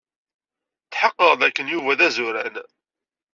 Tḥeqqeɣ 0.91 1.33
dakken 1.41 1.71
Yuba 1.73 1.99
d 1.99 2.01
azuran. 2.07 2.55